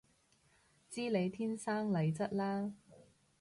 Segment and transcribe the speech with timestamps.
[0.89, 2.73] 知你天生麗質嘞